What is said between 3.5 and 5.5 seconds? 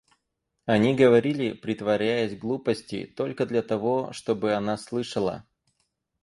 того, чтобы она слышала.